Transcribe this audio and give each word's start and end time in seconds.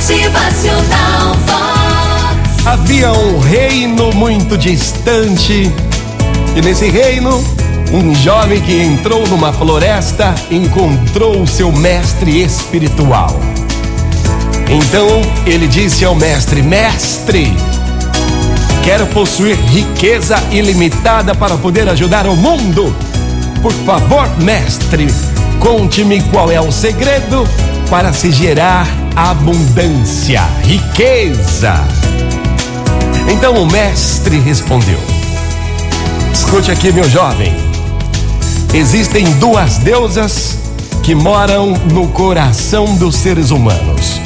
Motivacional 0.00 1.34
Vox. 1.46 2.66
Havia 2.66 3.12
um 3.12 3.38
reino 3.38 4.10
muito 4.14 4.56
distante, 4.56 5.70
e 6.56 6.62
nesse 6.62 6.88
reino, 6.88 7.44
um 7.92 8.14
jovem 8.14 8.62
que 8.62 8.80
entrou 8.80 9.28
numa 9.28 9.52
floresta 9.52 10.34
encontrou 10.50 11.46
seu 11.46 11.70
mestre 11.70 12.42
espiritual. 12.42 13.28
Então 14.70 15.20
ele 15.44 15.68
disse 15.68 16.02
ao 16.02 16.14
mestre: 16.14 16.62
Mestre, 16.62 17.54
quero 18.82 19.06
possuir 19.08 19.58
riqueza 19.66 20.42
ilimitada 20.50 21.34
para 21.34 21.58
poder 21.58 21.86
ajudar 21.90 22.26
o 22.26 22.34
mundo. 22.34 22.96
Por 23.60 23.72
favor, 23.84 24.26
mestre, 24.38 25.08
conte-me 25.58 26.22
qual 26.22 26.50
é 26.50 26.58
o 26.58 26.72
segredo 26.72 27.46
para 27.90 28.14
se 28.14 28.30
gerar 28.30 28.86
abundância, 29.20 30.42
riqueza. 30.62 31.74
Então 33.28 33.62
o 33.62 33.70
mestre 33.70 34.40
respondeu: 34.40 34.98
Escute 36.32 36.70
aqui, 36.70 36.90
meu 36.90 37.08
jovem. 37.08 37.54
Existem 38.72 39.24
duas 39.34 39.76
deusas 39.78 40.56
que 41.02 41.14
moram 41.14 41.72
no 41.92 42.08
coração 42.08 42.96
dos 42.96 43.16
seres 43.16 43.50
humanos. 43.50 44.20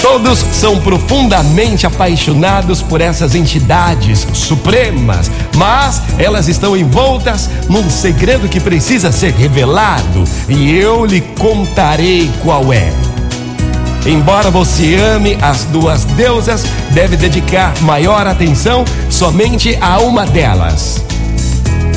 Todos 0.00 0.38
são 0.38 0.78
profundamente 0.78 1.84
apaixonados 1.84 2.80
por 2.80 3.00
essas 3.00 3.34
entidades 3.34 4.24
supremas, 4.32 5.28
mas 5.56 6.00
elas 6.16 6.46
estão 6.46 6.76
envoltas 6.76 7.50
num 7.68 7.90
segredo 7.90 8.48
que 8.48 8.60
precisa 8.60 9.10
ser 9.10 9.32
revelado 9.32 10.22
e 10.48 10.70
eu 10.76 11.04
lhe 11.04 11.20
contarei 11.20 12.30
qual 12.42 12.72
é. 12.72 13.05
Embora 14.06 14.52
você 14.52 14.94
ame 14.94 15.36
as 15.42 15.64
duas 15.64 16.04
deusas, 16.04 16.64
deve 16.92 17.16
dedicar 17.16 17.74
maior 17.82 18.24
atenção 18.24 18.84
somente 19.10 19.76
a 19.80 19.98
uma 19.98 20.24
delas. 20.24 21.04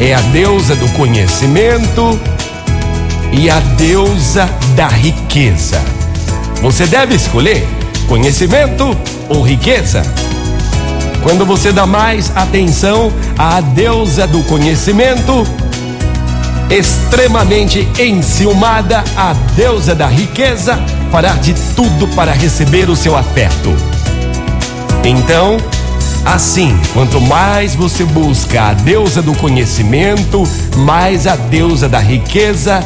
É 0.00 0.12
a 0.12 0.20
deusa 0.20 0.74
do 0.74 0.88
conhecimento 0.94 2.18
e 3.32 3.48
a 3.48 3.60
deusa 3.60 4.48
da 4.74 4.88
riqueza. 4.88 5.80
Você 6.60 6.88
deve 6.88 7.14
escolher 7.14 7.64
conhecimento 8.08 8.96
ou 9.28 9.40
riqueza. 9.40 10.02
Quando 11.22 11.46
você 11.46 11.70
dá 11.70 11.86
mais 11.86 12.36
atenção 12.36 13.12
à 13.38 13.60
deusa 13.60 14.26
do 14.26 14.42
conhecimento, 14.42 15.46
extremamente 16.68 17.86
enciumada, 17.96 19.04
a 19.16 19.34
deusa 19.54 19.94
da 19.94 20.08
riqueza 20.08 20.76
fará 21.12 21.34
de 21.34 21.52
tudo 21.76 22.08
para 22.16 22.32
receber 22.32 22.88
o 22.88 22.96
seu 22.96 23.14
afeto. 23.14 23.70
Então, 25.04 25.58
assim, 26.24 26.74
quanto 26.94 27.20
mais 27.20 27.74
você 27.74 28.02
busca 28.02 28.70
a 28.70 28.72
deusa 28.72 29.20
do 29.20 29.34
conhecimento, 29.34 30.42
mais 30.78 31.26
a 31.26 31.36
deusa 31.36 31.86
da 31.86 31.98
riqueza 31.98 32.82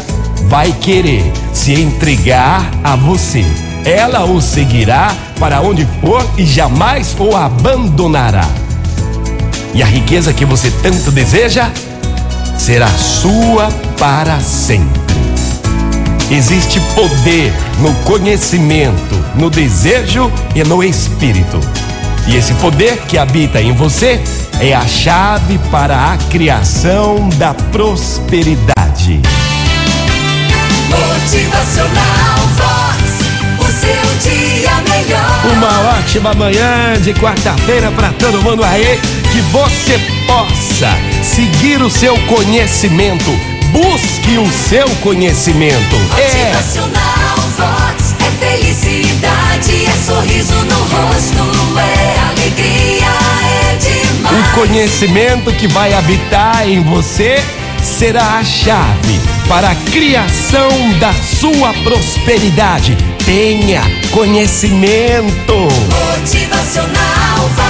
vai 0.49 0.73
querer 0.73 1.33
se 1.53 1.73
entregar 1.81 2.69
a 2.83 2.97
você. 2.97 3.45
Ela 3.85 4.25
o 4.25 4.43
seguirá 4.43 5.15
para 5.39 5.61
onde 5.61 5.87
for 6.01 6.29
e 6.37 6.45
jamais 6.45 7.15
o 7.21 7.37
abandonará. 7.37 8.49
E 9.73 9.85
a 9.85 9.87
riqueza 9.87 10.33
que 10.33 10.45
você 10.45 10.69
tanto 10.83 11.13
deseja 11.13 11.71
será 12.59 12.89
sua 12.89 13.69
para 13.97 14.41
sempre. 14.41 15.06
Existe 16.31 16.81
poder 16.97 17.53
no 17.79 17.95
conhecimento, 18.03 19.25
no 19.37 19.49
desejo 19.49 20.31
e 20.57 20.65
no 20.65 20.83
espírito. 20.83 21.61
E 22.27 22.37
esse 22.37 22.53
poder 22.55 22.99
que 23.07 23.17
habita 23.17 23.61
em 23.61 23.73
você 23.73 24.21
é 24.61 24.75
a 24.75 24.87
chave 24.89 25.57
para 25.71 26.13
a 26.13 26.17
criação 26.29 27.29
da 27.37 27.55
prosperidade. 27.55 29.21
Motivacional 30.91 32.39
Vox. 32.57 33.07
O 33.61 33.65
seu 33.65 34.31
dia 34.31 34.73
melhor. 34.91 35.57
Uma 35.57 35.99
ótima 35.99 36.35
manhã 36.35 37.01
de 37.01 37.15
quarta-feira 37.15 37.93
para 37.93 38.11
todo 38.15 38.43
mundo 38.43 38.65
aí. 38.65 38.99
Que 39.33 39.41
você 39.53 40.01
possa 40.27 40.91
seguir 41.23 41.81
o 41.81 41.89
seu 41.89 42.19
conhecimento. 42.23 43.56
Busque 43.73 44.39
o 44.39 44.51
seu 44.51 44.89
conhecimento. 45.03 45.97
É 46.17 46.55
Motivacional 46.55 47.37
Vox. 47.57 48.15
É 48.21 48.31
felicidade, 48.45 49.87
é 49.87 49.93
sorriso 50.05 50.55
no 50.55 50.79
rosto, 50.79 51.79
é 51.79 52.19
alegria, 52.31 53.07
é 53.63 53.77
demais. 53.77 54.47
o 54.49 54.55
conhecimento 54.55 55.53
que 55.53 55.67
vai 55.69 55.93
habitar 55.95 56.69
em 56.69 56.83
você 56.83 57.43
será 57.83 58.39
a 58.39 58.45
chave 58.45 59.21
para 59.49 59.71
a 59.71 59.75
criação 59.75 60.69
da 60.99 61.13
sua 61.13 61.73
prosperidade. 61.85 62.97
Tenha 63.25 63.83
conhecimento. 64.11 65.55
Motivacional 66.19 67.49
Vox. 67.55 67.66